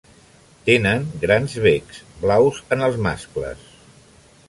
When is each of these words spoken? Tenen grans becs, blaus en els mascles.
Tenen 0.69 1.05
grans 1.25 1.59
becs, 1.67 2.01
blaus 2.25 2.65
en 2.77 2.85
els 2.89 3.01
mascles. 3.09 3.73